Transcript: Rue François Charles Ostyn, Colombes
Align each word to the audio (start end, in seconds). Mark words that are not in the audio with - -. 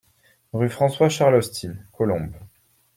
Rue 0.53 0.69
François 0.69 1.09
Charles 1.09 1.35
Ostyn, 1.35 1.75
Colombes 1.93 2.33